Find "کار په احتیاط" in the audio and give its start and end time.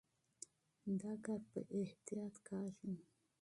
1.25-2.35